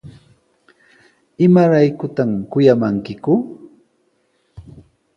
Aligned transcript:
¿Imaraykutaq 1.45 2.31
kuyamankiku? 2.51 3.33